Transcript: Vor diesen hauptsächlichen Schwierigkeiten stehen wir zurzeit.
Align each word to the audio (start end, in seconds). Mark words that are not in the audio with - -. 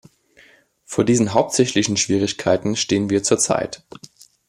Vor 0.83 1.05
diesen 1.05 1.35
hauptsächlichen 1.35 1.95
Schwierigkeiten 1.95 2.75
stehen 2.75 3.11
wir 3.11 3.21
zurzeit. 3.21 3.83